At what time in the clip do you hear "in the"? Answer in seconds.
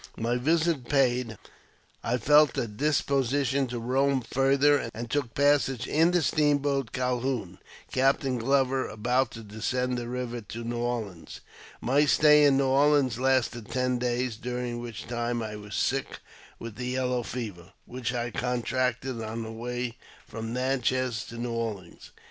5.85-6.23